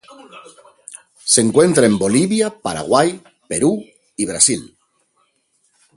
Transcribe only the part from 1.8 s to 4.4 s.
en Bolivia Paraguay Perú y